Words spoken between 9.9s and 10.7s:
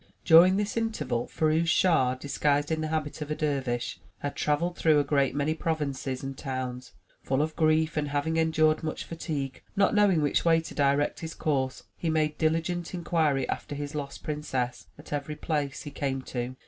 know ing which way